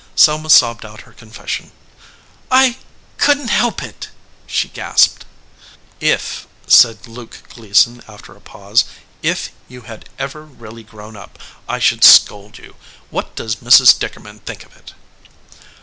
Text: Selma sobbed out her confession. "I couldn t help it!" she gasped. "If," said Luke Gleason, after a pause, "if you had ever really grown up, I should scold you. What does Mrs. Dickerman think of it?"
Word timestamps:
Selma 0.15 0.49
sobbed 0.49 0.83
out 0.83 1.01
her 1.01 1.13
confession. 1.13 1.71
"I 2.49 2.77
couldn 3.19 3.45
t 3.45 3.53
help 3.53 3.83
it!" 3.83 4.09
she 4.47 4.67
gasped. 4.67 5.25
"If," 5.99 6.47
said 6.65 7.05
Luke 7.05 7.41
Gleason, 7.49 8.01
after 8.07 8.35
a 8.35 8.41
pause, 8.41 8.85
"if 9.21 9.51
you 9.67 9.81
had 9.81 10.09
ever 10.17 10.41
really 10.43 10.81
grown 10.83 11.15
up, 11.15 11.37
I 11.69 11.77
should 11.77 12.03
scold 12.03 12.57
you. 12.57 12.75
What 13.11 13.35
does 13.35 13.57
Mrs. 13.57 13.99
Dickerman 13.99 14.39
think 14.39 14.63
of 14.65 14.75
it?" 14.75 14.95